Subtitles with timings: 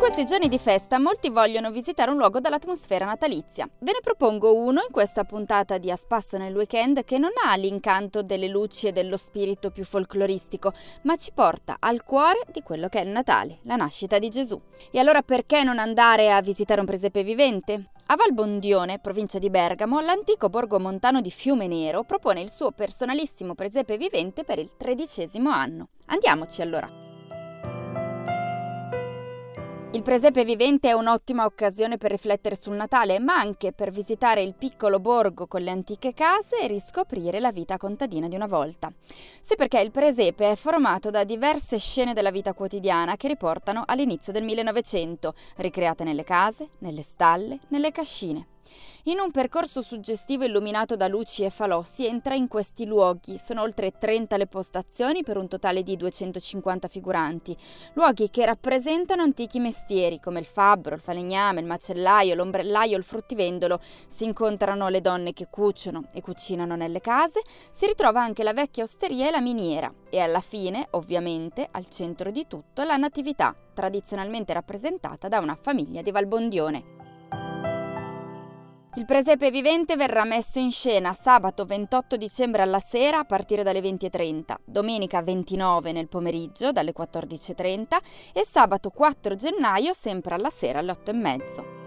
[0.00, 3.68] questi giorni di festa molti vogliono visitare un luogo dall'atmosfera natalizia.
[3.80, 7.54] Ve ne propongo uno in questa puntata di A Spasso nel weekend che non ha
[7.56, 10.72] l'incanto delle luci e dello spirito più folcloristico,
[11.02, 14.58] ma ci porta al cuore di quello che è il Natale, la nascita di Gesù.
[14.90, 17.90] E allora perché non andare a visitare un presepe vivente?
[18.06, 23.54] A Valbondione, provincia di Bergamo, l'antico borgo montano di Fiume Nero propone il suo personalissimo
[23.54, 25.88] presepe vivente per il tredicesimo anno.
[26.06, 27.09] Andiamoci allora!
[29.92, 34.54] Il presepe vivente è un'ottima occasione per riflettere sul Natale, ma anche per visitare il
[34.56, 38.92] piccolo borgo con le antiche case e riscoprire la vita contadina di una volta.
[39.40, 44.32] Sì, perché il presepe è formato da diverse scene della vita quotidiana che riportano all'inizio
[44.32, 48.46] del 1900, ricreate nelle case, nelle stalle, nelle cascine.
[49.04, 53.38] In un percorso suggestivo illuminato da luci e falò si entra in questi luoghi.
[53.38, 57.56] Sono oltre 30 le postazioni per un totale di 250 figuranti.
[57.94, 63.80] Luoghi che rappresentano antichi mestieri come il fabbro, il falegname, il macellaio, l'ombrellaio, il fruttivendolo.
[64.06, 67.40] Si incontrano le donne che cuciono e cucinano nelle case.
[67.70, 69.90] Si ritrova anche la vecchia osteria e la miniera.
[70.10, 76.02] E alla fine, ovviamente, al centro di tutto, la natività, tradizionalmente rappresentata da una famiglia
[76.02, 76.99] di Valbondione.
[78.96, 83.80] Il presepe vivente verrà messo in scena sabato 28 dicembre alla sera a partire dalle
[83.80, 87.98] 20.30, domenica 29 nel pomeriggio dalle 14.30
[88.32, 91.79] e sabato 4 gennaio sempre alla sera alle 8.30.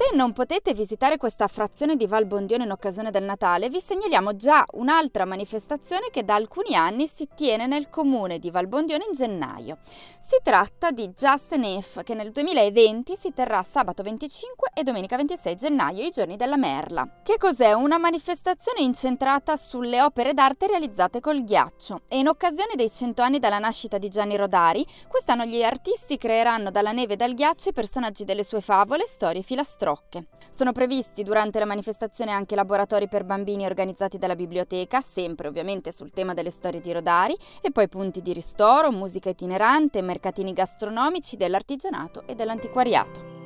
[0.00, 4.34] Se non potete visitare questa frazione di Val Bondione in occasione del Natale, vi segnaliamo
[4.34, 9.12] già un'altra manifestazione che da alcuni anni si tiene nel comune di Val Bondione in
[9.12, 9.76] gennaio.
[9.82, 15.54] Si tratta di Just If, che nel 2020 si terrà sabato 25 e domenica 26
[15.56, 17.06] gennaio, i giorni della Merla.
[17.22, 17.72] Che cos'è?
[17.72, 23.38] Una manifestazione incentrata sulle opere d'arte realizzate col ghiaccio e in occasione dei 100 anni
[23.38, 27.74] dalla nascita di Gianni Rodari, quest'anno gli artisti creeranno dalla neve e dal ghiaccio i
[27.74, 30.26] personaggi delle sue favole, storie, filastrocche Rocche.
[30.50, 36.12] Sono previsti durante la manifestazione anche laboratori per bambini organizzati dalla biblioteca, sempre ovviamente sul
[36.12, 42.22] tema delle storie di Rodari, e poi punti di ristoro, musica itinerante, mercatini gastronomici dell'artigianato
[42.26, 43.38] e dell'antiquariato.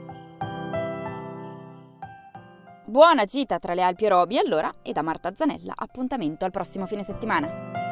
[2.87, 6.87] Buona gita tra le Alpi e Robi allora e da Marta Zanella appuntamento al prossimo
[6.87, 7.84] fine settimana.